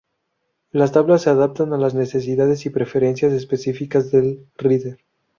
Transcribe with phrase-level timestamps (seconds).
[0.71, 4.97] Las tablas se adaptan a las necesidades y preferencias específicas del rider.